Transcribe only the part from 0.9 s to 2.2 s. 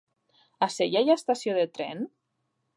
hi ha estació de tren?